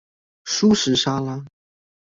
[0.47, 1.45] 蔬食沙拉